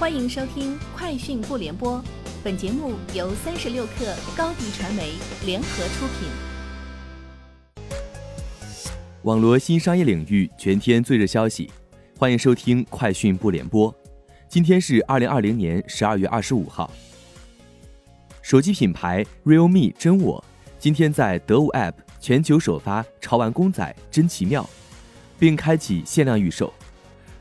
[0.00, 1.98] 欢迎收听《快讯不联播》，
[2.42, 5.12] 本节目由三十六克高低传媒
[5.44, 6.26] 联合出品。
[9.24, 11.70] 网罗新商业领域全天最热消息，
[12.18, 13.92] 欢迎收听《快讯不联播》。
[14.48, 16.90] 今天是二零二零年十二月二十五号。
[18.40, 20.42] 手机品牌 Realme 真我
[20.78, 24.66] 今天在得物 App 全球首发潮玩公仔真奇妙，
[25.38, 26.72] 并开启限量预售。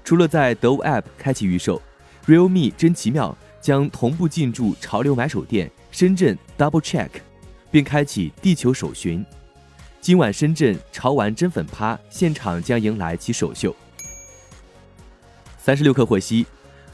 [0.03, 1.81] 除了在得物 App 开启预售
[2.25, 7.09] ，Realme 真奇妙将同步进驻潮流买手店深圳 Double Check，
[7.71, 9.25] 并开启地球首巡。
[10.01, 13.75] 今晚深圳潮玩真粉趴现场将迎来其首秀。
[15.57, 16.45] 三十六氪获悉，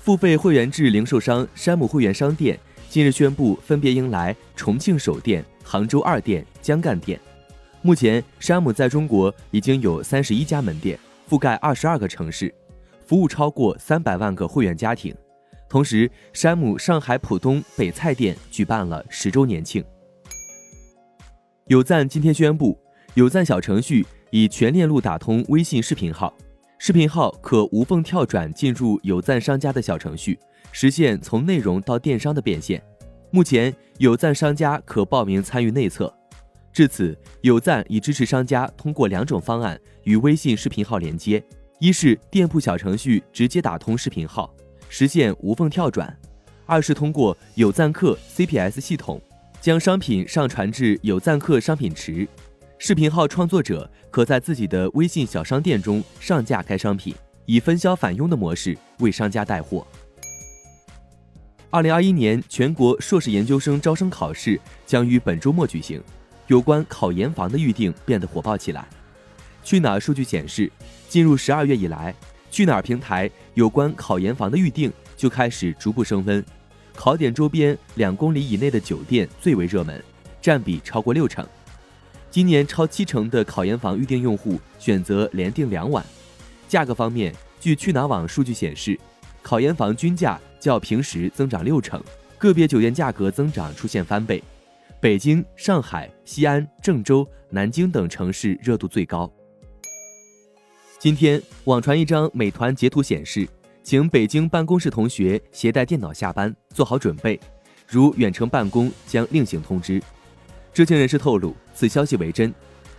[0.01, 7.19] 付费会员制零售商山姆会员商店近日宣布，分别迎来重庆首店、杭州二店、江干店。
[7.81, 10.97] 目前，山姆在中国已经有三十一家门店，
[11.29, 12.51] 覆盖二十二个城市，
[13.05, 15.15] 服务超过三百万个会员家庭。
[15.69, 19.83] 同时，山姆上海浦东北菜店举办了十周年庆。
[21.67, 22.77] 有赞今天宣布，
[23.15, 26.33] 有赞小程序已全链路打通微信视频号，
[26.77, 30.37] 视频号可无缝跳转进入有赞商家的小程序，
[30.71, 32.81] 实现从内容到电商的变现。
[33.31, 36.13] 目前，有赞商家可报名参与内测。
[36.71, 41.43] 至此，有赞已支持商家通过两种方案与微信视频号连接：
[41.85, 44.51] 一是店铺小程序直接打通视频号。
[44.89, 46.17] 实现无缝跳转，
[46.65, 49.21] 二是通过有赞客 CPS 系统
[49.61, 52.27] 将商品上传至有赞客商品池，
[52.79, 57.13] 视频号创作者可在自己的微信小商店中上架该商品，
[57.45, 59.85] 以分销返佣的模式为商家带货。
[61.69, 66.01] 二零二一年全国硕士研究生招生考试将于本周末举行，
[66.47, 68.87] 有关考研房的预定变得火爆起来。
[69.63, 70.71] 去哪儿数据显示，
[71.15, 72.13] 进入十二月以来。
[72.51, 76.43] 去哪儿平台有关考研房的预订就开始逐步升温，
[76.93, 80.03] 考点周边两公里以内的酒店最为热门，
[80.41, 81.47] 占比超过六成。
[82.29, 86.05] 今年超七成的考研房预订用户选择连订两晚。
[86.67, 88.99] 价格方面，据去哪儿网数据显示，
[89.41, 92.03] 考研房均价较平时增长六成，
[92.37, 94.43] 个别酒店价格增长出现翻倍。
[94.99, 99.31] 北京、上海、西安、郑州、南京等城市热度最高。
[101.05, 103.47] 今天网传一张美团截图显示，
[103.83, 107.39] 请北京办公室同学携带电脑下班，做好准备。
[107.87, 110.01] 如远程办公将另行通知。
[110.73, 112.51] 知情人士透露，此消息为真。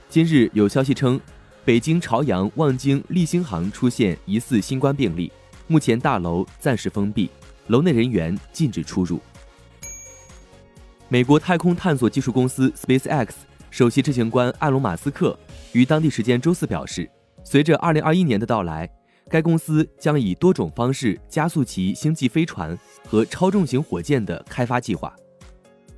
[0.08, 1.20] 今日有消息称，
[1.64, 5.32] 北京朝阳望京立星行出现疑似新冠病例，
[5.66, 7.28] 目前大楼暂时封闭，
[7.66, 9.20] 楼内人员禁止出入。
[11.08, 13.30] 美国太空探索技术公司 SpaceX
[13.72, 15.36] 首席执行官埃隆·马斯克
[15.72, 17.10] 于当地时间周四表示。
[17.48, 18.90] 随着2021年的到来，
[19.30, 22.76] 该公司将以多种方式加速其星际飞船
[23.08, 25.14] 和超重型火箭的开发计划。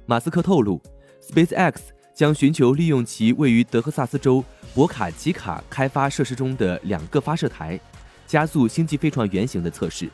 [0.04, 0.78] 马斯克透露
[1.22, 1.76] ，SpaceX
[2.14, 4.44] 将寻求利用其位于德克萨斯州
[4.74, 7.80] 博卡奇卡开发设施中的两个发射台，
[8.26, 10.10] 加速星际飞船原型的测试，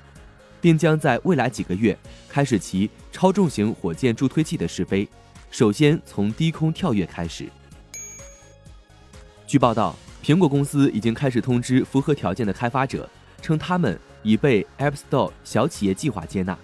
[0.60, 5.08] 并将在未来几个月开始其超重型火箭助推器的试飞，
[5.50, 7.48] 首先从低空跳跃开始。
[9.48, 9.96] 据报道。
[10.24, 13.06] 苹果公司已经开始通知符合条件的开发者，
[13.42, 16.56] 称他们已被 App Store 小企业计划接纳，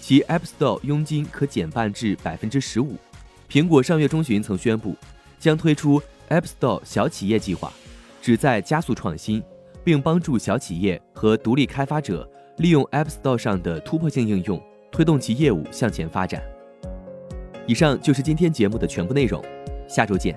[0.00, 2.96] 其 App Store 佣金可减半至百分之十五。
[3.48, 4.96] 苹果上月中旬曾宣布，
[5.38, 7.72] 将推出 App Store 小企业计划，
[8.20, 9.40] 旨在加速创新，
[9.84, 16.42] 并帮助小企业和独立开发者利用 App Store 上的突破性应用，推动其业务向前发展。
[17.68, 19.40] 以上就是今天节目的全部内容，
[19.88, 20.36] 下周见。